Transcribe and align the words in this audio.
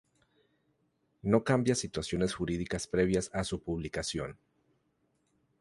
No 1.21 1.43
cambia 1.43 1.75
situaciones 1.75 2.33
jurídicas 2.33 2.87
previas 2.87 3.29
a 3.35 3.43
su 3.43 3.61
publicación. 3.61 4.39